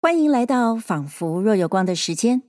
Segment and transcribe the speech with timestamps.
[0.00, 2.42] 欢迎来到仿佛若有光的时间。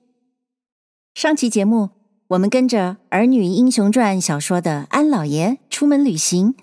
[1.16, 1.90] 上期节目，
[2.28, 6.54] 我们跟着《儿女英雄传》小说的安老爷出门旅行，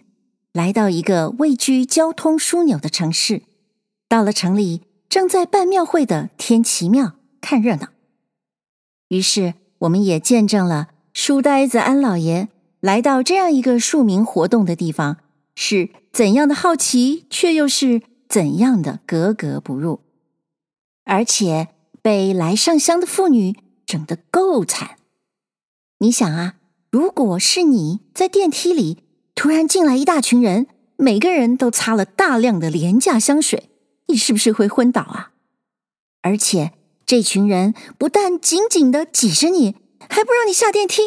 [0.52, 3.42] 来到一个位居交通枢纽的城市。
[4.08, 7.88] 到了城里，正在办庙会的天齐庙看热闹。
[9.08, 12.48] 于是，我们也见证了书呆子安老爷
[12.78, 15.16] 来到这样一个庶民活动的地方，
[15.56, 20.05] 是怎样的好奇，却又是怎样的格格不入。
[21.06, 21.68] 而且
[22.02, 23.56] 被来上香的妇女
[23.86, 24.96] 整得够惨。
[25.98, 26.56] 你想啊，
[26.90, 28.98] 如果是你在电梯里
[29.34, 30.66] 突然进来一大群人，
[30.96, 33.70] 每个人都擦了大量的廉价香水，
[34.06, 35.32] 你是不是会昏倒啊？
[36.22, 36.72] 而且
[37.06, 39.76] 这群人不但紧紧的挤着你，
[40.10, 41.02] 还不让你下电梯。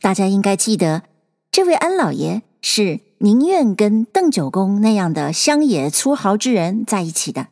[0.00, 1.04] 大家应该记得，
[1.50, 7.48] 这位安老爷是宁愿跟邓九公那样的乡野粗豪之人在一起的。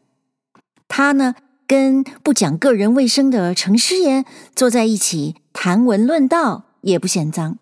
[0.96, 1.34] 他呢，
[1.66, 4.24] 跟不讲个人卫生的程师爷
[4.54, 7.58] 坐在一起谈文论道，也不嫌脏。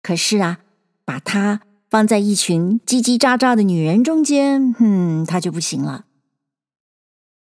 [0.00, 0.60] 可是啊，
[1.04, 6.04] 把他放在一群叽叽喳喳的女人中间，哼，他就不行了。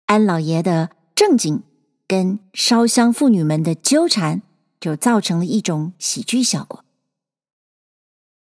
[0.07, 1.65] 安老爷的正经
[2.07, 4.43] 跟烧香妇女们的纠缠，
[4.79, 6.85] 就造成了一种喜剧效果。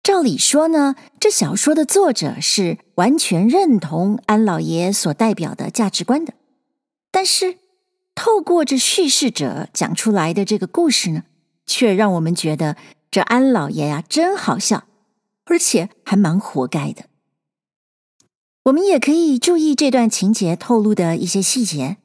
[0.04, 6.34] 照理说呢，这小说的作者是完全认同安老爷所代表的价值观的。
[7.12, 7.58] 但是，
[8.14, 11.24] 透过这叙事者讲出来的这个故事呢，
[11.66, 12.76] 却让我们觉得
[13.10, 14.86] 这安老爷呀真好笑，
[15.46, 17.06] 而且还蛮活该的。
[18.66, 21.98] 我们也可以注意这段情节透露的一些细节，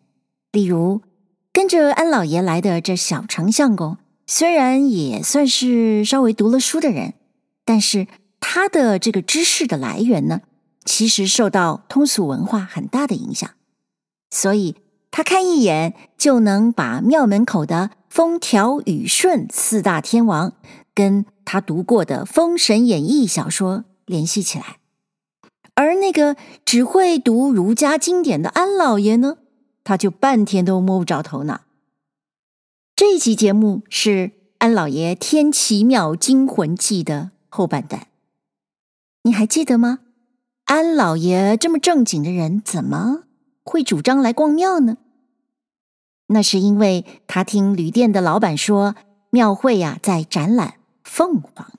[0.52, 1.02] 例如
[1.52, 7.14] 跟着安老爷来的这小丞相公，虽然也算是稍微读了书的人，
[7.64, 8.06] 但是
[8.38, 10.42] 他的这个知识的来源呢，
[10.84, 13.50] 其实受到通俗文化很大的影响，
[14.30, 14.76] 所以。
[15.12, 20.54] 他看一眼就能把庙门口的风调雨顺四大天王
[20.94, 24.78] 跟他读过的《封神演义》小说联系起来，
[25.74, 26.34] 而那个
[26.64, 29.36] 只会读儒家经典的安老爷呢，
[29.84, 31.60] 他就半天都摸不着头脑。
[32.96, 38.06] 这一集节目是安老爷天奇庙惊魂记的后半段，
[39.24, 39.98] 你还记得吗？
[40.64, 43.24] 安老爷这么正经的人，怎么
[43.62, 44.96] 会主张来逛庙呢？
[46.32, 48.94] 那是因为他听旅店的老板说，
[49.30, 51.70] 庙会呀在展览凤凰，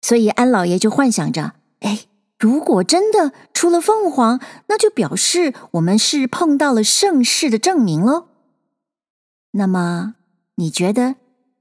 [0.00, 2.00] 所以安老爷就幻想着：哎，
[2.38, 8.26] 如果真的出了凤凰，那就表示我们是碰到了盛世的证明喽。
[9.52, 10.16] 那么，
[10.56, 11.16] 你觉得，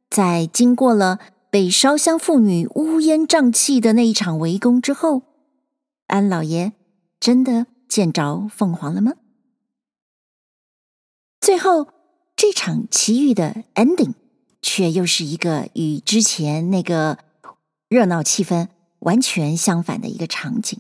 [0.10, 1.20] 在经过了
[1.50, 5.24] 被烧香妇女乌烟瘴气的那一场围攻之后，
[6.08, 6.74] 安老爷
[7.20, 9.14] 真的见着凤凰了吗？
[11.42, 11.88] 最后，
[12.36, 14.14] 这场奇遇的 ending
[14.62, 17.18] 却又是一个与之前那个
[17.90, 18.68] 热闹气氛
[19.00, 20.80] 完全相反的一个场景。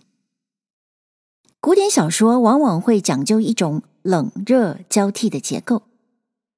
[1.59, 5.81] 古典小说往往会讲究一种冷热交替的结构，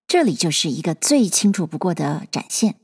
[0.06, 2.76] 这里就是一个最清楚不过的展现。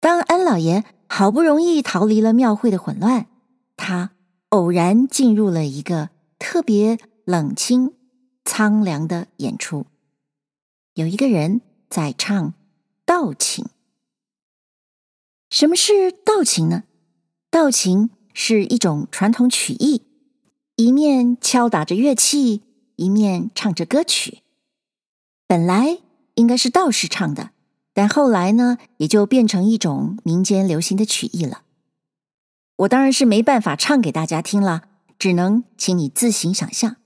[0.00, 3.28] 当安老爷好不容易逃离了庙会的混乱，
[3.76, 4.10] 他
[4.48, 6.10] 偶然进入了一个
[6.40, 7.94] 特别冷清。
[8.52, 9.86] 苍凉的演出，
[10.94, 12.52] 有一个人在唱
[13.06, 13.66] 道情。
[15.50, 16.82] 什么是道情呢？
[17.48, 20.02] 道情是一种传统曲艺，
[20.74, 22.62] 一面敲打着乐器，
[22.96, 24.40] 一面唱着歌曲。
[25.46, 25.98] 本来
[26.34, 27.52] 应该是道士唱的，
[27.94, 31.62] 但后来呢，也就变成一种民间流行的曲艺了。
[32.78, 36.96] 我当然是没办法唱给大家听了，只能请你自行想象。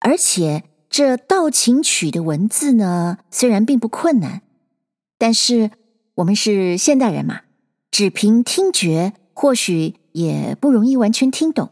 [0.00, 4.42] 而且这道情曲的文字呢，虽然并不困难，
[5.18, 5.70] 但是
[6.16, 7.42] 我们是现代人嘛，
[7.90, 11.70] 只凭听觉或许也不容易完全听懂，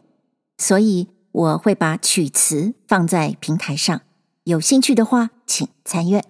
[0.57, 4.01] 所以我会把曲词放在平台上，
[4.43, 6.23] 有兴趣的话请参阅。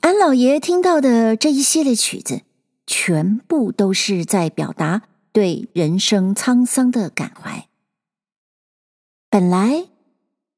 [0.00, 2.42] 安老爷听到的这一系列曲子，
[2.86, 5.02] 全部都是在表达
[5.32, 7.68] 对人生沧桑的感怀。
[9.28, 9.86] 本来。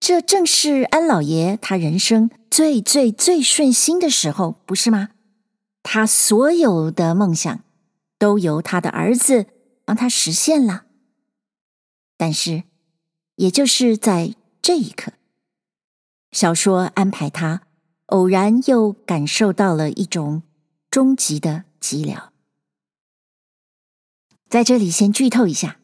[0.03, 5.11] 这正是安老爷他人生最最最顺心的时候，不是吗？
[5.85, 7.63] 他所有的梦想
[8.19, 9.47] 都由他的儿子
[9.85, 10.87] 帮他实现了。
[12.17, 12.65] 但是，
[13.37, 15.13] 也就是在这一刻，
[16.33, 17.63] 小说安排他
[18.07, 20.43] 偶然又感受到了一种
[20.91, 22.31] 终极的寂寥。
[24.49, 25.77] 在这里先剧透一下，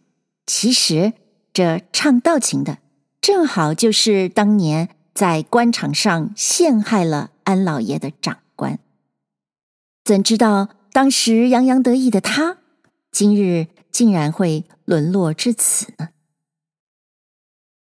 [0.45, 1.13] 其实
[1.53, 2.79] 这唱道情的。
[3.29, 8.79] 正好就是当年在官场上陷害了安老爷的长官。
[10.03, 12.57] 怎知道当时洋洋得意的他，
[13.13, 16.09] 今日竟然会沦落至此呢？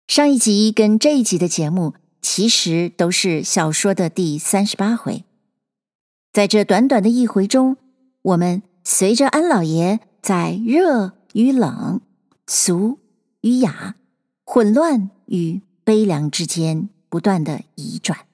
[0.08, 1.92] 上一集跟这一集的节目，
[2.22, 5.24] 其实都是小说的第三十八回。
[6.32, 7.76] 在这短短的一回中，
[8.22, 12.00] 我们随着安老爷在热与冷、
[12.46, 12.98] 俗
[13.42, 13.96] 与雅、
[14.46, 18.26] 混乱与悲凉之间不断的移转。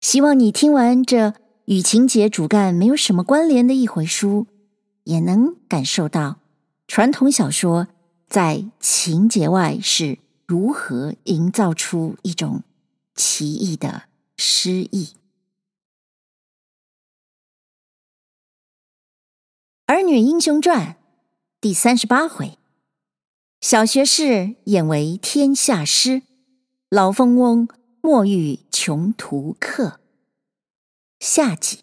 [0.00, 1.34] 希望你听完这
[1.66, 4.46] 与情节主干没有什么关联的一回书，
[5.04, 6.40] 也能感受到
[6.86, 7.88] 传统小说。
[8.28, 12.62] 在情节外是如何营造出一种
[13.16, 14.04] 奇异的
[14.36, 15.16] 诗意？
[19.92, 20.92] 《儿女英雄传》
[21.60, 22.56] 第三十八回，
[23.60, 26.22] 小学士演为天下师，
[26.88, 27.68] 老蜂翁
[28.00, 30.00] 莫遇穷途客。
[31.18, 31.80] 下集。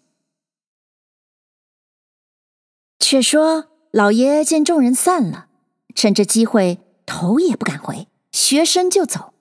[2.98, 5.46] 却说老爷见众人散了。
[5.94, 9.32] 趁着机会，头也不敢回，学身就走。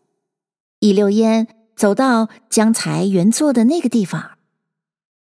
[0.79, 4.37] 一溜烟走到将才原坐的那个地方，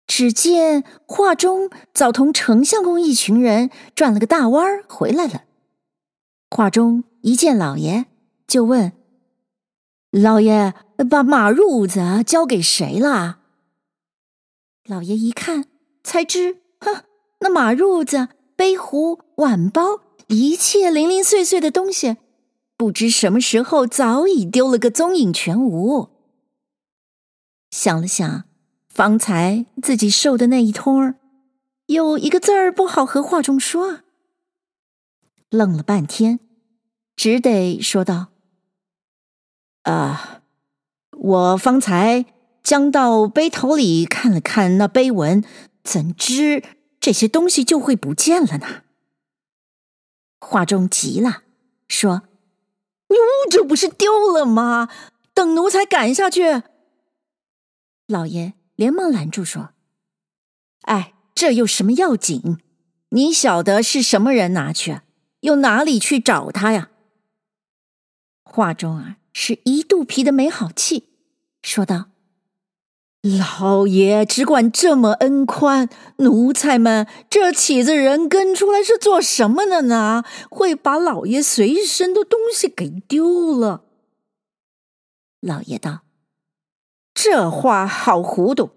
[0.05, 5.45] 只见画中早同丞相公一群人转了个大弯儿回来了。
[6.49, 8.05] 画中一见老爷，
[8.47, 8.93] 就问
[10.11, 10.73] ：“老爷
[11.09, 13.39] 把马褥子交给谁了？”
[14.87, 15.65] 老爷一看，
[16.03, 17.03] 才知，哼，
[17.39, 20.01] 那马褥子、杯壶、碗包。
[20.27, 22.17] 一切零零碎碎的东西，
[22.75, 26.09] 不知什么时候早已丢了个踪影全无。
[27.71, 28.43] 想了想，
[28.89, 31.15] 方才自己受的那一通，
[31.85, 34.01] 有一个字儿不好和画中说，
[35.49, 36.39] 愣了半天，
[37.15, 38.27] 只得说道
[39.83, 40.41] ：“啊，
[41.11, 42.25] 我方才
[42.61, 45.43] 将到碑头里看了看那碑文，
[45.83, 46.63] 怎知
[46.99, 48.83] 这些东西就会不见了呢？”
[50.39, 51.43] 华中急了，
[51.87, 52.23] 说
[53.09, 53.17] ：“哟，
[53.49, 54.89] 这不是丢了吗？
[55.33, 56.63] 等奴才赶下去。”
[58.07, 59.71] 老爷连忙拦住，说
[60.83, 62.59] ：“哎，这有什么要紧？
[63.09, 65.01] 你晓得是什么人拿去，
[65.41, 66.89] 又哪里去找他呀？”
[68.43, 71.09] 华中啊，是一肚皮的没好气，
[71.61, 72.05] 说道。
[73.21, 80.23] 老爷只管这么恩宽，奴才们这起子人跟出来是做什么的呢？
[80.49, 83.83] 会把老爷随身的东西给丢了。
[85.41, 86.03] 老爷道
[87.13, 88.69] ：“这话好糊涂，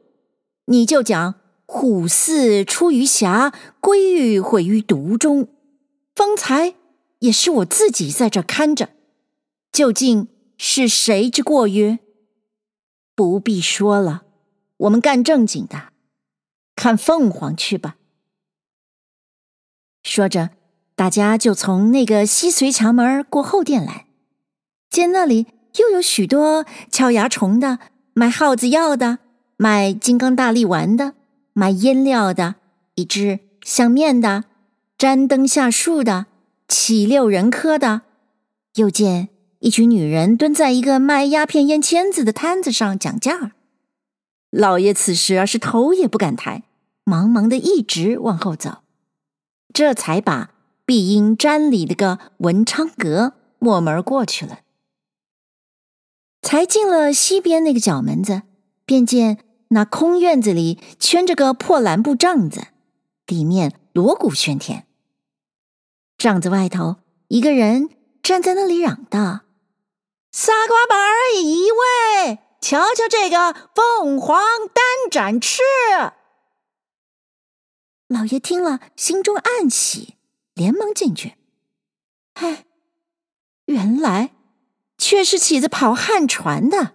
[0.65, 1.37] 你就讲
[1.67, 5.47] 虎兕出于峡，鲑鱼毁于毒中。
[6.21, 6.75] 方才
[7.21, 8.91] 也是我自己在这看着，
[9.73, 10.29] 究竟
[10.59, 11.99] 是谁之过于？
[13.15, 14.25] 不必说了。”
[14.77, 15.93] 我们干正经的，
[16.77, 17.97] 看凤凰去吧。
[20.03, 20.51] 说着，
[20.95, 24.05] 大家就从那个西随墙门过后殿来，
[24.91, 25.47] 见那里
[25.77, 27.79] 又有许多敲牙虫的、
[28.13, 29.21] 卖耗子药的、
[29.57, 31.15] 卖金刚大力丸的、
[31.55, 32.57] 卖腌料的，
[32.97, 34.45] 以至相面的、
[35.01, 36.27] 粘灯下树的、
[36.69, 38.03] 乞六人科的，
[38.75, 39.31] 又见
[39.61, 43.53] 一群女人蹲在一个卖鸦片烟签子的摊子上讲价。
[44.51, 46.65] 老爷此时啊是头也不敢抬，
[47.05, 48.83] 忙忙的一直往后走，
[49.73, 50.53] 这才把
[50.85, 54.59] 碧英毡里的个文昌阁没门过去了。
[56.43, 58.43] 才进了西边那个角门子，
[58.85, 59.39] 便见
[59.69, 62.67] 那空院子里圈着个破蓝布帐子，
[63.27, 64.85] 里面锣鼓喧天。
[66.21, 66.97] 帐子外头
[67.29, 67.89] 一个人
[68.23, 69.41] 站在那里嚷道
[70.31, 75.63] ：“傻瓜板儿一位。”瞧瞧这个凤凰单展翅，
[78.07, 80.17] 老爷听了，心中暗喜，
[80.53, 81.37] 连忙进去。
[82.35, 82.67] 哎，
[83.65, 84.33] 原来
[84.99, 86.93] 却是起子跑旱船的。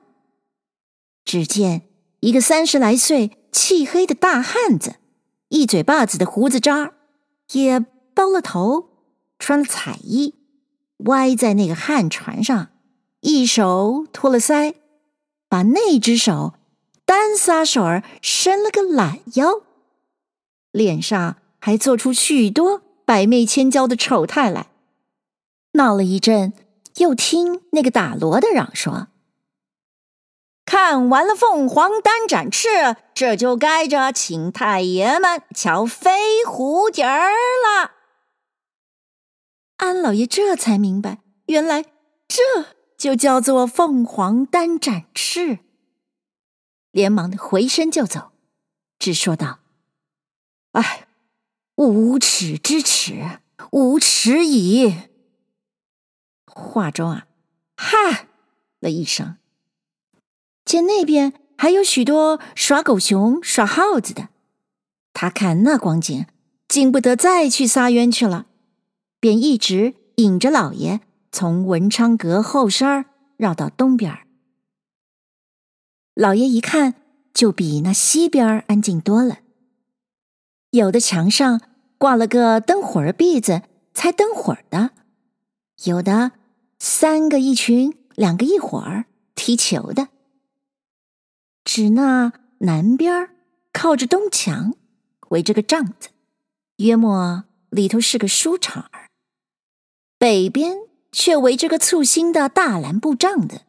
[1.23, 1.89] 只见
[2.19, 4.97] 一个三十来岁、漆黑的大汉子，
[5.47, 6.93] 一嘴巴子的胡子渣，
[7.53, 7.79] 也
[8.13, 8.94] 包了头，
[9.45, 10.33] 穿了彩衣，
[11.05, 12.69] 歪在那个旱船上，
[13.19, 14.73] 一手托了腮。
[15.47, 16.55] 把那只手
[17.05, 19.61] 单撒手儿伸了个懒腰，
[20.71, 24.65] 脸上还做出许多百媚千娇的丑态来。
[25.73, 26.51] 闹了一阵，
[26.95, 29.09] 又听那个打锣的嚷说
[30.65, 37.91] ：“看完了凤凰单展翅，这就该着请太爷们瞧飞蝴蝶儿了。”
[39.85, 41.83] 安老爷这才明白，原来
[42.27, 42.43] 这
[42.97, 45.59] 就叫做凤凰单展翅。
[46.91, 48.31] 连忙的回身就走，
[48.97, 49.59] 只说道
[50.71, 51.07] ：“哎，
[51.75, 53.39] 无耻之耻，
[53.71, 55.09] 无耻矣！”
[56.47, 57.27] 话中啊，
[57.75, 58.27] 哈
[58.79, 59.37] 了一声。
[60.63, 64.29] 见那边还有许多耍狗熊、耍耗子的，
[65.13, 66.25] 他看那光景，
[66.67, 68.47] 禁不得再去撒冤去了，
[69.25, 70.99] 便一直引着老爷
[71.31, 74.19] 从文昌阁后山绕到东边。
[76.13, 76.93] 老爷一看，
[77.33, 79.39] 就比那西边安静多了。
[80.69, 81.59] 有的墙上
[81.97, 83.63] 挂了个灯火儿篦子，
[83.95, 84.91] 猜灯火的；
[85.85, 86.33] 有的
[86.77, 90.09] 三个一群，两个一伙儿踢球的。
[91.63, 93.31] 只那南边
[93.73, 94.75] 靠着东墙，
[95.29, 96.09] 围着个帐子，
[96.75, 99.04] 约莫里头是个书场儿；
[100.25, 100.79] 北边
[101.11, 103.61] 却围着个簇新的大蓝布帐子。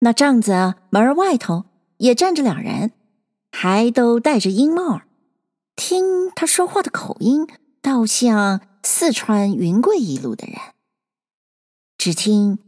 [0.00, 1.64] 那帐子门外头
[1.96, 2.92] 也站着两人，
[3.50, 5.00] 还都戴着鹰帽，
[5.74, 7.46] 听他说话的口音，
[7.80, 10.56] 倒像四川云贵一路的人。
[11.96, 12.58] 只听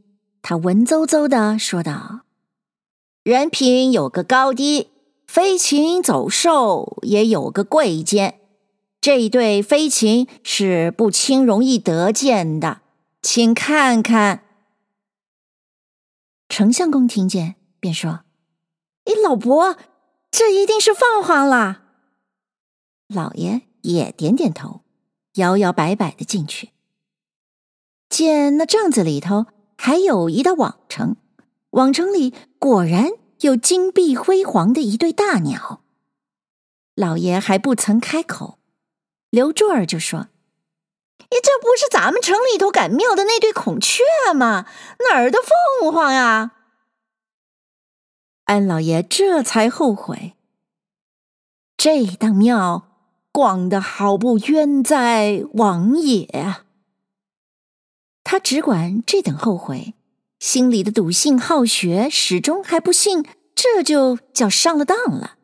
[0.41, 2.21] 他文绉绉的说道。
[3.23, 4.89] 人品有个高低，
[5.27, 8.40] 飞禽走兽也有个贵贱。
[9.01, 12.83] 这一对飞禽是不轻容易得见的，
[13.23, 14.45] 请看看。
[16.51, 18.25] 丞相公听见，便说
[19.07, 19.79] ：“哎，老伯，
[20.31, 21.85] 这一定是凤凰了。”
[23.09, 24.83] 老爷也点点头，
[25.35, 26.71] 摇摇摆摆的进去，
[28.09, 29.47] 见那帐子里头
[29.79, 31.17] 还有一道网城。
[31.71, 33.09] 网城里果然
[33.41, 35.83] 有金碧辉煌的一对大鸟。
[36.95, 38.59] 老爷还不曾开口，
[39.31, 40.29] 刘柱儿就说
[41.31, 44.03] ：“你这不是咱们城里头赶庙的那对孔雀
[44.35, 44.67] 吗？
[45.09, 45.39] 哪儿的
[45.81, 46.53] 凤凰呀？”
[48.47, 50.35] 安老爷这才后悔，
[51.77, 52.89] 这当庙
[53.31, 56.65] 逛的好不冤哉王爷啊！
[58.25, 59.95] 他只管这等后悔。
[60.41, 65.37] 心里的笃信好学始终还不信，这就叫上了当了。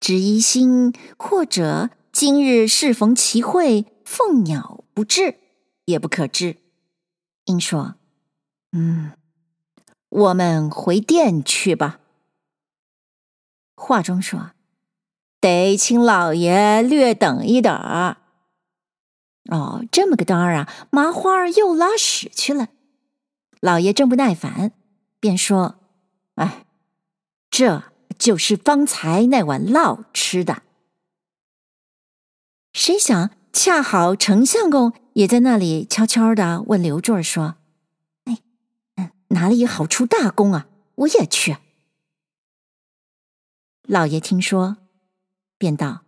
[0.00, 5.38] 只疑心或者今日适逢其会，凤鸟不至，
[5.84, 6.56] 也不可知。
[7.44, 7.96] 应说
[8.72, 9.12] ：“嗯，
[10.08, 12.00] 我们回殿去吧。”
[13.76, 14.52] 话中说
[15.42, 17.70] ：“得请老爷略等一等。”
[19.52, 22.68] 哦，这么个当儿啊，麻花儿又拉屎去了。
[23.60, 24.72] 老爷正不耐烦，
[25.20, 25.80] 便说
[26.36, 26.64] ：“哎，
[27.50, 27.82] 这
[28.18, 30.62] 就是方才那碗烙吃的。”
[32.76, 37.56] 谁想恰好丞相公也在那里，悄悄的问刘柱儿说
[38.96, 40.68] ：“哎，哪里好出大功啊？
[40.96, 41.56] 我也去。”
[43.88, 44.76] 老爷听说，
[45.56, 46.02] 便道：“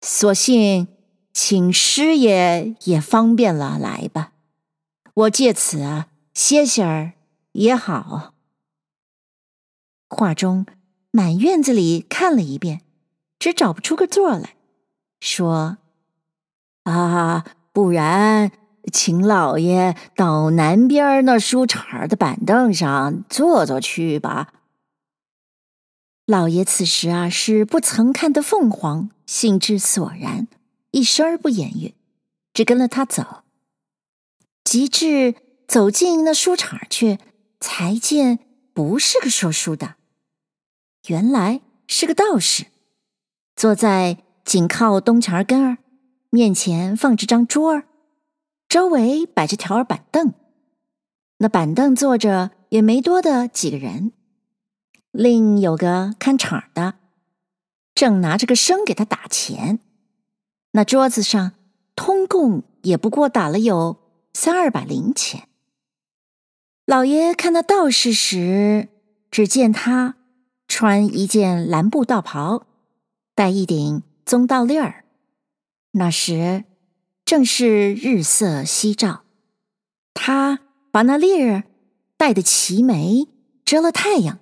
[0.00, 0.88] 索性
[1.34, 4.32] 请师爷也方便了来吧，
[5.12, 7.12] 我借此啊。”歇歇儿
[7.52, 8.32] 也好。
[10.08, 10.64] 话中
[11.10, 12.80] 满院子里看了一遍，
[13.38, 14.56] 只找不出个座来，
[15.22, 15.78] 说
[16.82, 18.50] ：“啊，不然
[18.92, 24.52] 请老爷到南边那书场的板凳上坐坐去吧。”
[26.26, 30.48] 老爷此时啊是不曾看得凤凰，兴致索然，
[30.90, 31.94] 一声儿不言语，
[32.52, 33.44] 只跟了他走，
[34.64, 35.36] 及至。
[35.68, 37.18] 走进那书场去，
[37.58, 38.40] 才见
[38.74, 39.94] 不是个说书的，
[41.06, 42.66] 原来是个道士，
[43.56, 45.78] 坐在紧靠东墙根儿，
[46.30, 47.84] 面前放着张桌儿，
[48.68, 50.32] 周围摆着条儿板凳，
[51.38, 54.12] 那板凳坐着也没多的几个人，
[55.10, 56.94] 另有个看场的，
[57.94, 59.78] 正拿着个笙给他打钱，
[60.72, 61.52] 那桌子上
[61.94, 63.98] 通共也不过打了有
[64.34, 65.48] 三二百零钱。
[66.84, 68.88] 老爷看那道士时，
[69.30, 70.16] 只见他
[70.66, 72.66] 穿一件蓝布道袍，
[73.34, 75.04] 戴一顶棕道笠儿。
[75.90, 76.64] 那时
[77.22, 79.24] 正是日色西照，
[80.14, 80.60] 他
[80.90, 81.64] 把那粒儿
[82.16, 83.28] 戴得齐眉，
[83.62, 84.38] 遮了太阳，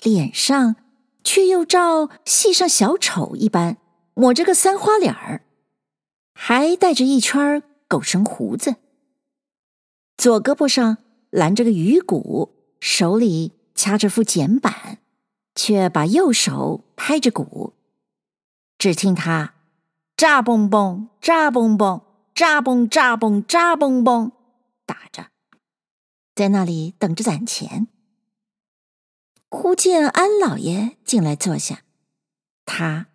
[0.00, 0.76] 脸上
[1.24, 3.78] 却又照戏上小丑一般，
[4.14, 5.42] 抹着个三花脸儿，
[6.32, 8.76] 还带着一圈狗绳胡子，
[10.16, 10.98] 左胳膊上。
[11.30, 14.98] 拦着个鱼鼓，手里掐着副剪板，
[15.56, 17.72] 却把右手拍着鼓。
[18.78, 19.54] 只听他
[20.16, 22.02] 扎嘣嘣，扎嘣嘣，
[22.34, 24.32] 扎嘣扎嘣，扎嘣嘣，
[24.84, 25.26] 打着。
[26.34, 27.88] 在那里等着攒钱。
[29.48, 31.82] 忽见安老爷进来坐下，
[32.66, 33.06] 他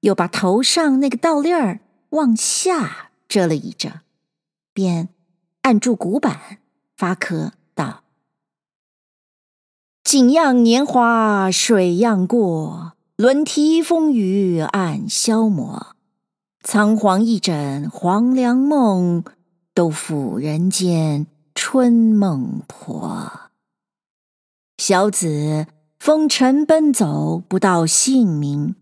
[0.00, 4.02] 又把头上那个倒笠儿往下遮了一遮，
[4.72, 5.08] 便
[5.62, 6.58] 按住古板
[6.96, 8.04] 发科道
[10.04, 15.96] ：“景样年华水样过，轮啼风雨暗消磨。
[16.62, 19.24] 仓皇一枕黄粱梦，
[19.74, 23.50] 都付人间春梦婆。
[24.78, 25.66] 小子。”
[25.98, 28.76] 风尘奔走，不道姓名，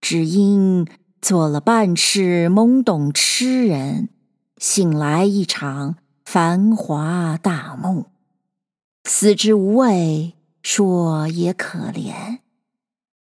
[0.00, 0.86] 只因
[1.20, 4.08] 做了半世懵懂痴人，
[4.56, 8.06] 醒来一场繁华大梦。
[9.04, 10.32] 死之无味，
[10.62, 12.38] 说也可怜。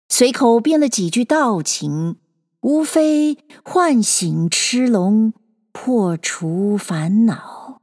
[0.10, 2.18] 随口编了几句道情，
[2.62, 5.34] 无非唤醒痴龙，
[5.72, 7.82] 破除烦恼。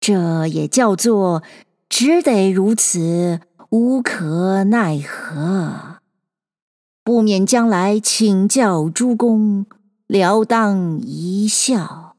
[0.00, 1.42] 这也叫做
[1.88, 3.40] 只得如此。
[3.70, 6.00] 无可奈何，
[7.02, 9.64] 不免将来请教诸公，
[10.06, 12.16] 了当一笑。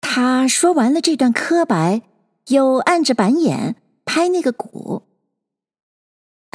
[0.00, 2.02] 他说完了这段刻白，
[2.48, 5.04] 又按着板眼拍那个鼓。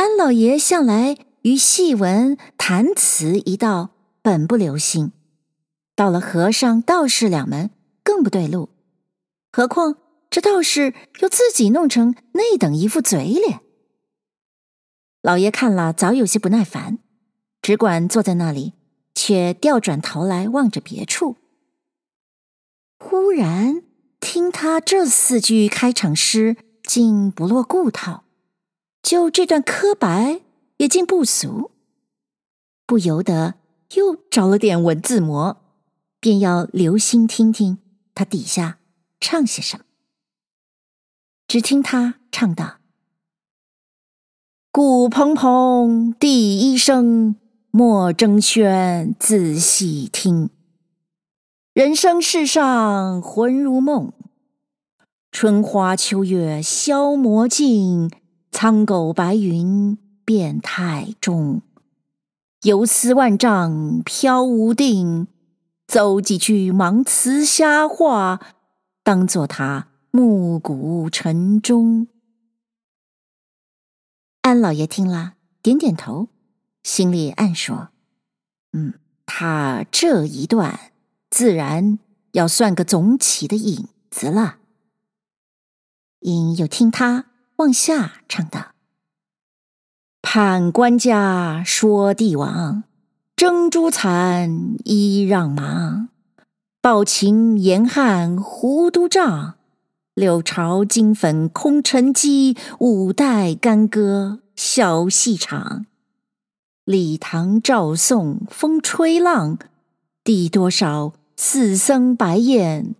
[0.04, 3.92] 安老爷向来于戏文弹词一道
[4.22, 5.14] 本不留心，
[5.96, 7.70] 到了和尚道士两门
[8.04, 8.68] 更不对路，
[9.50, 9.96] 何况。
[10.30, 13.62] 这道士又自己弄成那等一副嘴脸，
[15.22, 17.00] 老爷看了早有些不耐烦，
[17.62, 18.74] 只管坐在那里，
[19.16, 21.38] 却调转头来望着别处。
[23.00, 23.84] 忽然
[24.20, 28.26] 听他这四句开场诗，竟不落故套，
[29.04, 30.40] 就这段刻白
[30.78, 31.72] 也竟不俗，
[32.88, 33.56] 不由得
[33.96, 35.58] 又着了点文字魔，
[36.22, 37.78] 便要留心听听
[38.16, 38.80] 他底下
[39.20, 39.84] 唱些什么。
[41.48, 42.78] 只听他唱道
[44.72, 47.36] ：“鼓砰砰第一声，
[47.70, 50.50] 莫争喧仔细听。
[51.74, 54.13] 人生世上魂如梦，
[55.30, 58.10] 春花秋月消磨尽，
[58.54, 61.62] 苍狗白云变态中。
[62.62, 65.28] 游丝万丈飘无定，
[65.86, 68.39] 奏几句盲词瞎话，
[69.04, 72.08] 当作他。”暮鼓晨钟，
[74.42, 76.28] 安老爷听了，点点头，
[76.84, 77.89] 心里暗说
[78.74, 78.94] ：“嗯，
[79.26, 80.92] 他这一段
[81.32, 81.98] 自然
[82.34, 84.58] 要算个总起的引子了。”
[86.22, 87.26] 因又听他
[87.58, 88.72] 往下唱道
[90.22, 92.84] ：“判官家说帝王，
[93.36, 96.10] 争诸残揖让忙，
[96.82, 99.56] 暴秦严汉胡督账。”
[100.16, 105.88] 六朝金粉空陈迹，五代干戈小戏场。
[106.86, 109.58] 李唐赵宋风吹浪，
[110.24, 112.94] 第多少四僧白燕，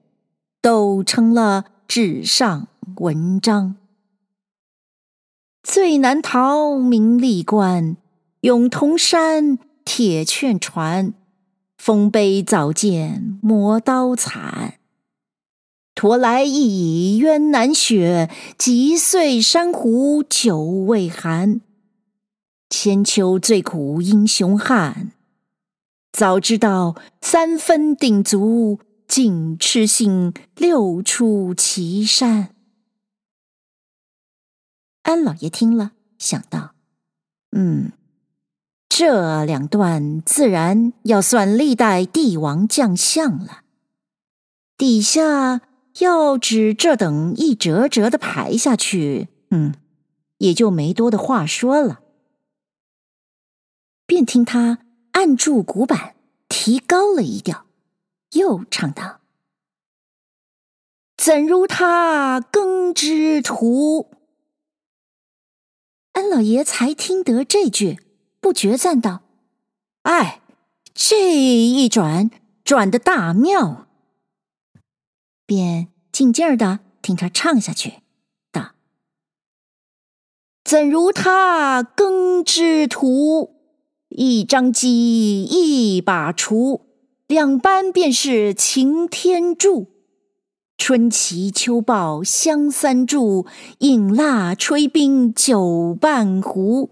[0.60, 3.76] 都成了纸上文章。
[5.63, 7.95] 最难逃名利关，
[8.41, 11.13] 永铜山铁券传，
[11.78, 14.73] 丰碑早见磨刀残。
[15.95, 21.62] 鼉来一已冤难雪，击碎珊瑚酒未寒。
[22.69, 25.13] 千秋最苦英雄汉，
[26.12, 32.53] 早知道三分鼎足，竟痴心六出祁山。
[35.04, 36.74] 安老爷听了，想到：
[37.52, 37.94] 嗯，
[38.89, 43.62] 这两段自然要算历代帝王将相了，
[44.78, 45.62] 底下。
[46.00, 49.76] 要指这等一折折的排下去，嗯，
[50.39, 52.00] 也就没多的话说了。
[54.08, 54.80] 便听他
[55.12, 56.16] 按住鼓板，
[56.50, 57.68] 提高了一调，
[58.32, 59.20] 又唱道
[61.16, 64.10] ：“怎如他耕织图？”
[66.13, 67.99] 安老爷才听得这句，
[68.39, 69.21] 不觉赞道
[70.04, 70.41] ：“哎，
[70.93, 72.32] 这一转
[72.63, 73.88] 转的大妙。”
[75.45, 77.95] 便静静的听他唱下去，
[78.52, 78.71] 道
[80.63, 83.56] ：“怎如他耕织图？
[84.10, 86.82] 一张机，一把锄，
[87.26, 89.92] 两般便是擎天柱。
[90.78, 93.46] 春祈秋报香三柱，
[93.80, 96.90] 饮蜡吹冰酒半壶。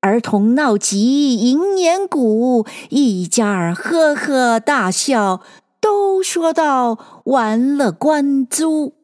[0.00, 5.40] 儿童闹集迎年鼓，一家儿呵呵大笑。”
[5.84, 8.94] 都说到完了官租，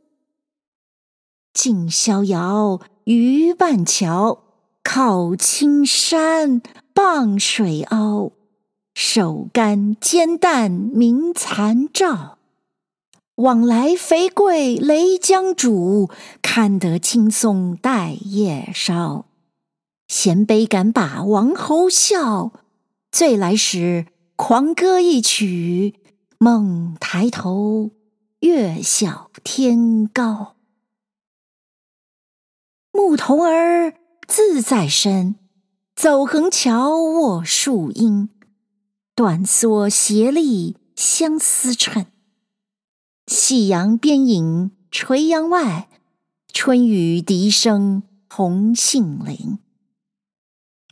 [1.52, 4.44] 近逍遥鱼半桥，
[4.82, 6.62] 靠青山
[6.94, 8.32] 傍水凹。
[8.94, 12.38] 手竿煎蛋明残照，
[13.40, 16.10] 往来肥贵雷将煮，
[16.42, 19.24] 看得青松带叶烧。
[20.08, 22.52] 衔杯敢把王侯笑，
[23.10, 24.04] 醉来时
[24.36, 25.94] 狂歌一曲，
[26.38, 27.92] 梦抬头
[28.40, 30.56] 月晓天高。
[32.92, 33.94] 牧童儿
[34.28, 35.36] 自在身，
[35.96, 38.28] 走横桥卧树阴。
[39.14, 42.06] 短蓑斜立相思衬，
[43.30, 45.88] 夕阳边影垂杨外，
[46.52, 49.60] 春雨笛声红杏林。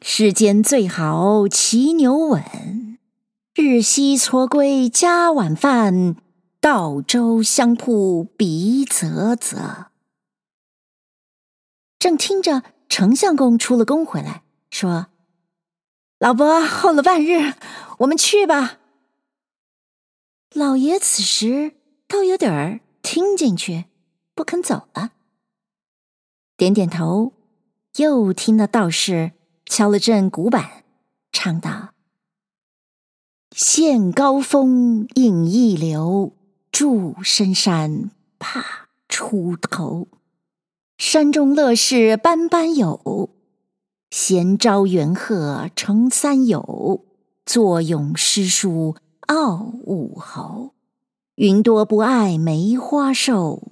[0.03, 2.97] 世间最好骑牛稳，
[3.57, 6.15] 日夕错归家晚饭，
[6.61, 9.87] 道州香铺鼻啧啧。
[11.99, 15.09] 正听着，丞相公出了宫回来，说。
[16.21, 17.55] 老伯候了半日，
[17.99, 18.79] 我们去吧。
[20.55, 21.75] 老爷此时
[22.09, 23.85] 倒有点儿听进去，
[24.35, 25.11] 不肯走了，
[26.57, 27.35] 点点头，
[27.97, 29.33] 又听那道士
[29.67, 30.85] 敲了阵鼓板，
[31.31, 31.91] 唱道
[33.55, 36.33] ：“羡高峰引一流，
[36.73, 40.09] 住深山怕出头。
[40.97, 43.31] 山中乐事般般有。”
[44.11, 47.05] 闲招元鹤成三友，
[47.45, 50.73] 坐拥诗书傲武侯。
[51.39, 53.63] 云多不爱梅花瘦，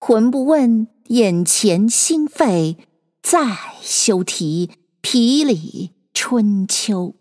[0.00, 2.78] 浑不问眼前心肺，
[3.20, 4.70] 再休提
[5.02, 7.14] 皮里春秋。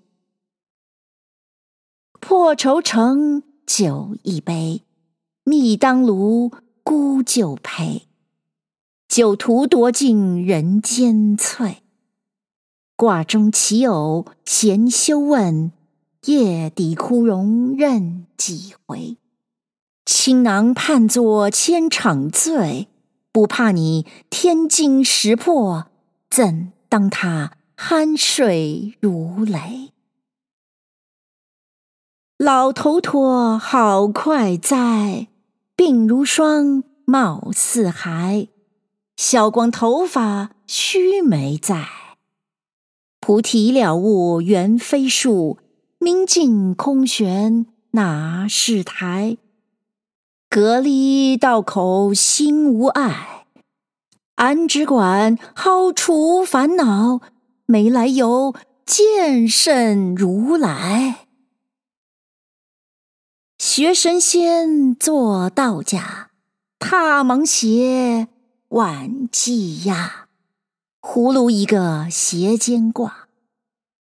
[2.21, 4.83] 破愁成酒一杯，
[5.43, 8.03] 蜜当炉沽旧醅。
[9.09, 11.83] 酒徒多尽人间翠。
[12.95, 15.73] 挂中岂有闲休问？
[16.23, 19.17] 夜底枯荣任几回？
[20.07, 22.87] 倾囊盼作千场醉，
[23.33, 25.87] 不怕你天惊石破，
[26.29, 29.91] 怎当他酣睡如雷？
[32.37, 35.27] 老头陀好快哉！
[35.75, 38.47] 鬓如霜，貌似孩，
[39.17, 41.85] 小光头发须眉在。
[43.19, 45.57] 菩提了悟原非树，
[45.99, 49.35] 明镜空悬哪是台？
[50.59, 53.45] 隔离道口心无碍，
[54.37, 57.21] 安只管好除烦恼，
[57.67, 61.27] 没来由见甚如来？
[63.59, 66.31] 学神仙做道家，
[66.79, 68.27] 踏芒鞋
[68.69, 70.25] 挽鸡鸭。
[70.99, 73.27] 葫芦一个斜肩挂，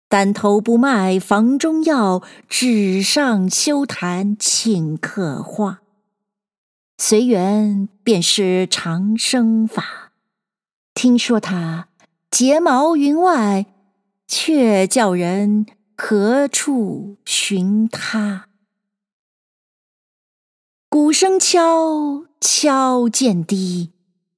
[0.09, 5.81] 但头不卖房中药，纸上休谈请客话。
[6.97, 10.11] 随缘便是长生法。
[10.93, 11.89] 听说他
[12.31, 13.67] 睫毛云外，
[14.27, 18.47] 却叫人何处寻他？
[20.89, 23.91] 鼓声敲，敲渐低，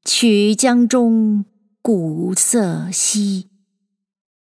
[0.03, 1.45] 曲江中。
[1.81, 3.47] 鼓瑟稀，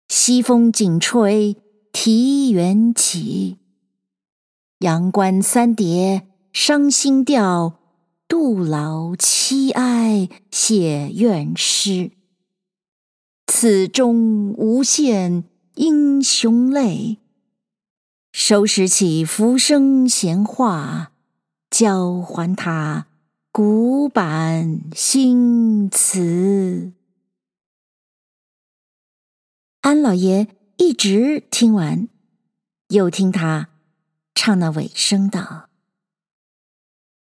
[0.09, 1.57] 西风紧吹
[1.93, 3.59] 啼猿起。
[4.81, 7.78] 阳关三叠伤心调，
[8.29, 12.11] 杜老凄哀写怨诗。
[13.47, 15.45] 此中无限
[15.77, 17.17] 英雄泪，
[18.31, 21.12] 收拾起浮生闲话，
[21.71, 23.07] 交还他
[23.51, 26.93] 古板新词。
[29.81, 32.07] 安老爷一直听完，
[32.88, 33.71] 又听他
[34.35, 35.68] 唱那尾声道：“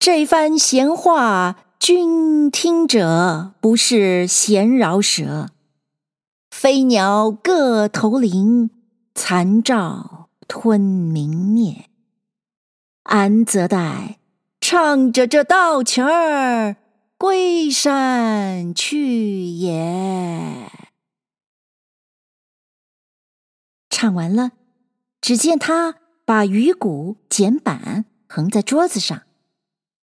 [0.00, 5.50] 这番闲话，君听者不是闲饶舌。
[6.50, 8.70] 飞鸟各投林，
[9.14, 11.90] 残照吞明灭。
[13.02, 14.20] 安则待
[14.58, 16.76] 唱着这道曲儿
[17.18, 20.72] 归山去也。”
[23.90, 24.52] 唱完了，
[25.20, 29.24] 只见他把鱼骨剪板横在桌子上，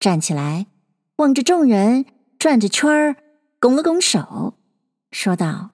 [0.07, 0.69] 站起来，
[1.17, 2.07] 望着众人
[2.39, 3.17] 转着圈儿，
[3.59, 4.55] 拱了拱手，
[5.11, 5.71] 说道：“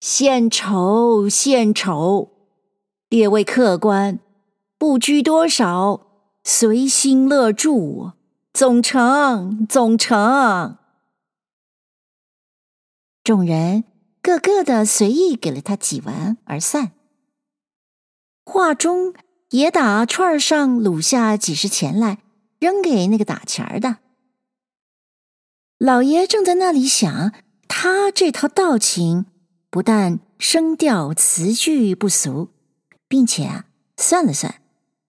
[0.00, 2.30] 献丑，献丑！
[3.10, 4.20] 列位客官，
[4.78, 6.06] 不拘多少，
[6.44, 8.12] 随心乐住，
[8.54, 10.78] 总成，总成。”
[13.22, 13.84] 众人
[14.22, 16.92] 个个的随意给了他几文而散。
[18.46, 19.12] 画中
[19.50, 22.22] 也打串上掳下几十钱来，
[22.58, 23.98] 扔给那个打钱儿的。
[25.78, 27.32] 老爷正在那里想，
[27.68, 29.26] 他这套道情
[29.70, 32.48] 不但声调词句不俗，
[33.06, 33.66] 并且啊，
[33.96, 34.60] 算了算，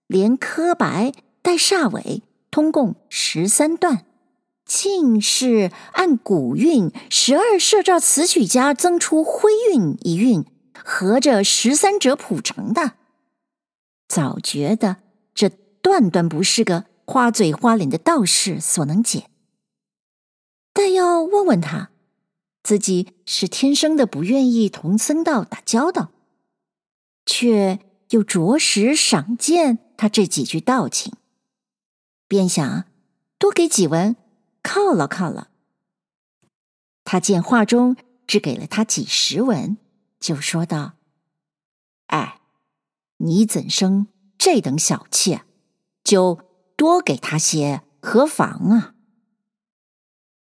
[0.06, 4.06] 连刻白带煞尾，通共十三段。
[4.64, 10.44] 竟是按古韵十二摄照词曲家增出徽韵一韵，
[10.84, 12.92] 合着十三折谱成的。
[14.06, 14.98] 早觉得
[15.34, 19.28] 这断断不是个花嘴花脸的道士所能解。
[20.72, 21.90] 但要问问他，
[22.62, 26.12] 自己是天生的不愿意同僧道打交道，
[27.26, 31.12] 却又着实赏见他这几句道情，
[32.28, 32.84] 便想
[33.38, 34.14] 多给几文。
[34.62, 35.48] 犒劳犒劳，
[37.02, 37.96] 他见画中
[38.28, 39.78] 只给了他几十文，
[40.20, 40.92] 就说道
[42.06, 42.40] ：“哎，
[43.16, 44.06] 你怎生
[44.38, 45.40] 这等小气？
[46.04, 46.49] 就
[46.80, 48.94] 多给他些何妨啊？”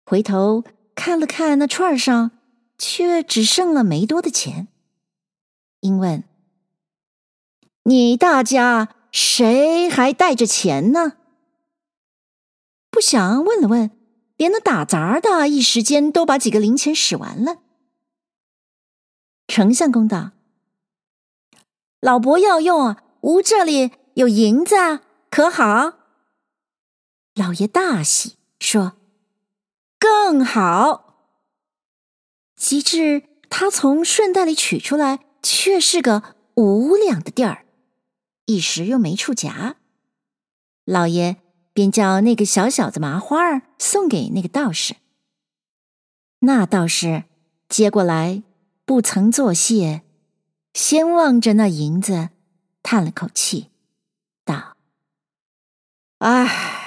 [0.06, 2.30] 回头看了看那串上，
[2.78, 4.68] 却只剩了没多的钱，
[5.80, 6.24] 因问
[7.84, 11.14] ：“你大家谁还带着钱呢？”
[12.92, 13.90] 不想问了问，
[14.36, 17.62] 连那打杂的一时间都把几个零钱使完了。
[19.48, 20.32] 丞相公道
[22.02, 24.76] ：“老伯要用，吾这里有银子，
[25.30, 26.00] 可好？”
[27.42, 28.98] 老爷大喜，说
[29.98, 31.34] ：“更好。”
[32.56, 37.66] 及至他从顺带里取出来，却是个五两的地儿，
[38.46, 39.78] 一时又没处夹，
[40.86, 41.38] 老爷。
[41.74, 44.98] 便叫那个小小子麻花儿送给那个道士。
[46.40, 47.24] 那道士
[47.70, 48.44] 接过来，
[48.84, 50.02] 不曾作谢，
[50.74, 52.32] 先望着那银子，
[52.84, 53.70] 叹了口气，
[54.44, 54.76] 道
[56.20, 56.81] ：“唉，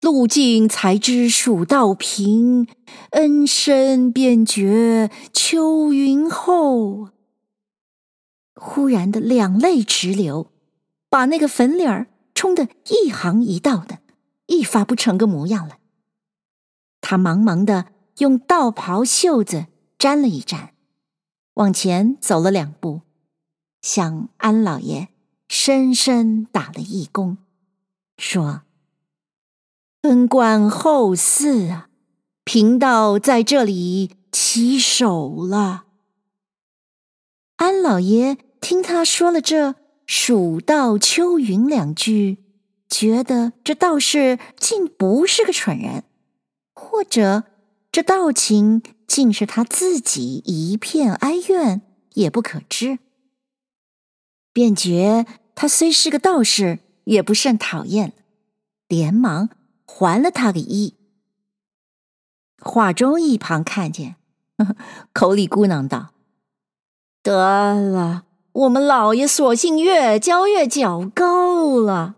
[0.00, 2.66] 路径才知蜀道平，
[3.10, 7.10] 恩深便觉秋云厚。”
[8.54, 10.50] 忽然的两泪直流，
[11.08, 12.08] 把那个粉脸儿。
[12.34, 13.98] 冲得一行一道的，
[14.46, 15.78] 一发不成个模样了。
[17.00, 17.86] 他忙忙的
[18.18, 19.66] 用道袍袖子
[19.98, 20.72] 沾了一沾，
[21.54, 23.00] 往前走了两步，
[23.82, 25.08] 向安老爷
[25.48, 27.38] 深深打了一躬，
[28.16, 28.62] 说
[30.02, 31.88] ：“恩官厚赐啊，
[32.44, 35.84] 贫道在这里起手了。”
[37.56, 39.74] 安老爷听他说了这。
[40.10, 42.38] 蜀道秋云两句，
[42.88, 46.04] 觉得这道士竟不是个蠢人，
[46.72, 47.44] 或者
[47.92, 51.82] 这道情竟是他自己一片哀怨，
[52.14, 53.00] 也不可知。
[54.54, 58.14] 便觉他虽是个道士，也不甚讨厌，
[58.88, 59.50] 连忙
[59.90, 60.94] 还了他个一。
[62.60, 64.16] 华中一旁看见，
[64.58, 64.76] 呵 呵
[65.14, 66.10] 口里咕囔道
[67.24, 72.16] ：“得了。”我们老爷索性越教越较高了，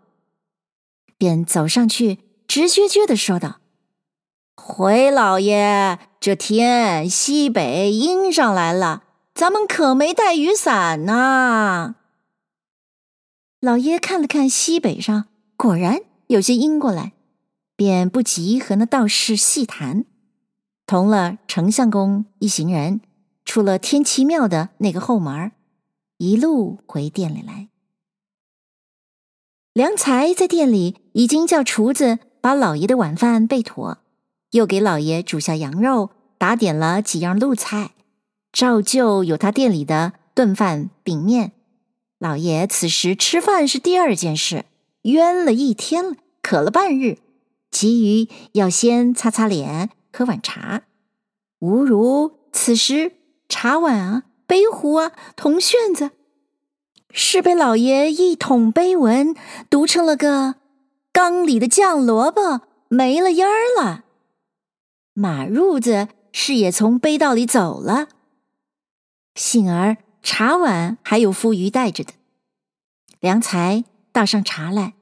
[1.18, 3.60] 便走上去，直撅撅的说道
[4.56, 9.02] ：“回老爷，这天西北阴上来了，
[9.34, 11.96] 咱们可没带雨伞呐。”
[13.60, 15.26] 老爷看了看西北上，
[15.58, 17.12] 果然有些阴过来，
[17.80, 20.04] 便不急和那道士细谈，
[20.84, 23.00] 同了丞相公一行人，
[23.46, 25.52] 出了天齐庙的那个后门。
[26.18, 27.70] 一路回店里来，
[29.72, 33.96] 良才在店里已经叫厨子把老爷的晚饭备妥，
[34.50, 37.92] 又给老爷煮下羊肉，打点了几样路菜，
[38.52, 41.52] 照旧有他店里的炖饭饼面。
[42.18, 44.66] 老爷此时吃饭是第二件事，
[45.04, 47.16] 冤了一天了，渴了半日，
[47.70, 50.82] 急于要先擦擦脸，喝碗茶。
[51.60, 53.12] 吾如此时
[53.48, 54.24] 茶碗啊。
[54.46, 56.10] 杯壶啊，铜旋子，
[57.12, 59.36] 是被老爷一统碑文
[59.70, 60.56] 读成了个
[61.12, 64.06] 缸里的酱萝卜没了音儿了。
[65.14, 68.08] 马褥子是也从杯道里走了，
[69.36, 72.12] 幸而茶碗还有夫余带着的。
[73.20, 74.94] 良才倒上茶来，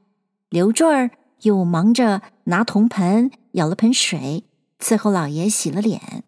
[0.51, 4.45] 刘顺儿又忙着拿铜盆舀了盆水
[4.79, 6.25] 伺候老爷洗了脸。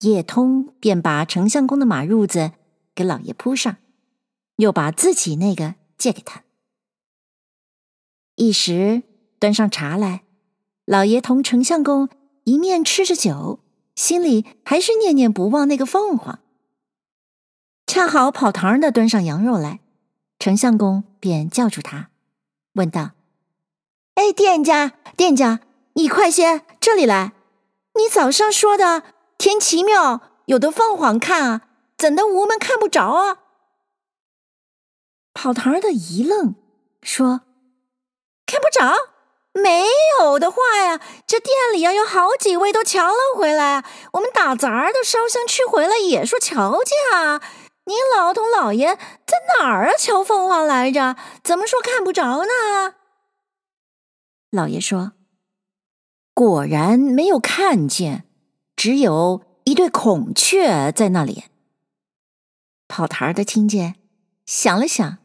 [0.00, 2.52] 叶通便把丞相公的马褥子
[2.94, 3.76] 给老爷铺上，
[4.56, 6.42] 又把自己那个借给他。
[8.36, 9.02] 一时
[9.38, 10.22] 端上茶来，
[10.84, 12.08] 老爷同丞相公
[12.44, 13.60] 一面吃着酒，
[13.94, 16.40] 心里还是念念不忘那个凤凰。
[17.86, 19.80] 恰好跑堂的端上羊肉来，
[20.38, 22.08] 丞相公便叫住他，
[22.72, 23.10] 问道
[24.14, 25.60] ：“哎，店家，店家，
[25.94, 27.32] 你快些这里来！
[27.94, 29.02] 你早上说的
[29.38, 31.60] 天齐庙有的凤凰看啊，
[31.96, 33.38] 怎的吾们看不着啊？”
[35.32, 36.54] 跑堂的一愣，
[37.02, 37.42] 说
[38.46, 38.94] ：“看不着？
[39.52, 39.86] 没
[40.20, 47.40] 有的话呀，这店里啊有好几位都瞧了回来，我们打杂的烧香去回来也说瞧见啊。
[47.84, 48.94] 您老头老爷
[49.26, 49.94] 在哪儿啊？
[49.98, 51.16] 瞧凤凰来着？
[51.42, 52.94] 怎么说看不着呢？”
[54.50, 55.12] 老爷说
[56.34, 58.24] ：“果然没有看见，
[58.74, 61.44] 只有一对孔雀在那里。”
[62.88, 63.96] 跑堂的听见，
[64.46, 65.18] 想了想。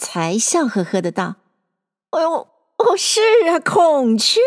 [0.00, 1.38] 才笑呵呵的道
[2.10, 4.38] ：“哎呦，哦，是啊，孔雀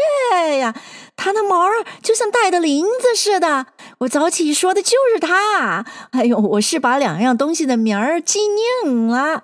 [0.60, 0.74] 呀，
[1.17, 3.67] 它那毛儿就像带的铃子似的。
[4.00, 5.86] 我早起说的就是它。
[6.12, 8.39] 哎呦，我是把两样东西的名儿记
[8.84, 9.44] 拧了。”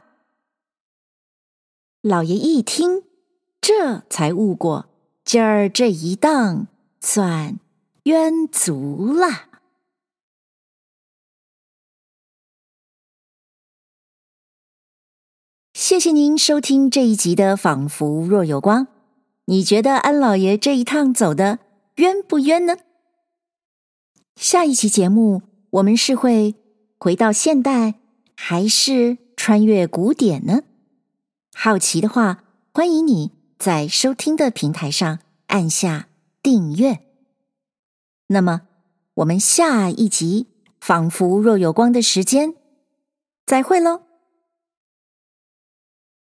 [2.02, 3.04] 老爷一听，
[3.67, 4.88] 这才悟过，
[5.25, 6.67] 今儿这一当
[7.01, 7.60] 算
[8.03, 9.49] 冤足了。
[15.73, 18.86] 谢谢您收听这一集的《仿佛若有光》，
[19.47, 21.60] 你觉得安老爷这一趟走的
[21.95, 22.77] 冤不冤呢？
[24.38, 26.56] 下一期节目我们是会
[26.97, 27.95] 回到现代，
[28.38, 30.62] 还是穿越古典呢？
[31.53, 36.07] 好奇的话，欢迎你在收听的平台上按下
[36.41, 36.99] 订阅。
[38.27, 38.61] 那么，
[39.15, 40.47] 我们下一集
[40.79, 42.55] 《仿佛若有光》的时间
[43.45, 44.06] 再会喽。